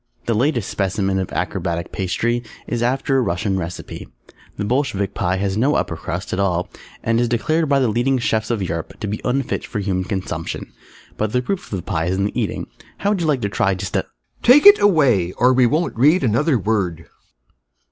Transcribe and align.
The 0.25 0.33
latest 0.33 0.67
specimen 0.67 1.19
of 1.19 1.31
Acrobatic 1.31 1.91
Pastry 1.91 2.41
is 2.65 2.81
after 2.81 3.17
a 3.17 3.21
Russian 3.21 3.59
recipe. 3.59 4.07
The 4.57 4.65
Bolshevik 4.65 5.13
Pie 5.13 5.35
has 5.35 5.57
no 5.57 5.75
Upper 5.75 5.95
Crust 5.95 6.33
at 6.33 6.39
all 6.39 6.69
and 7.03 7.21
is 7.21 7.27
declared 7.29 7.69
by 7.69 7.77
the 7.79 7.87
leading 7.87 8.17
Chefs 8.17 8.49
of 8.49 8.63
Europe 8.63 8.99
to 9.01 9.05
be 9.05 9.21
unfit 9.23 9.63
for 9.63 9.77
human 9.77 10.05
consumption, 10.05 10.73
but 11.17 11.33
the 11.33 11.41
proof 11.43 11.71
of 11.71 11.77
the 11.77 11.83
Pie 11.83 12.05
is 12.07 12.17
in 12.17 12.25
the 12.25 12.41
eating, 12.41 12.65
how 12.97 13.11
would 13.11 13.21
you 13.21 13.27
like 13.27 13.41
to 13.41 13.49
try 13.49 13.75
just 13.75 13.95
a 13.95 14.07
Take 14.41 14.65
it 14.65 14.79
away, 14.79 15.33
or 15.33 15.53
we 15.53 15.67
won't 15.67 15.95
read 15.95 16.23
another 16.23 16.57
word! 16.57 17.05